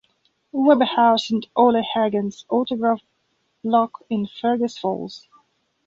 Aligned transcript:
Webber 0.51 0.85
house 0.85 1.29
and 1.29 1.45
Ole 1.55 1.83
Hagen's 1.83 2.43
Autograph 2.49 3.01
Block 3.63 4.03
in 4.09 4.25
Fergus 4.25 4.75
Falls. 4.75 5.27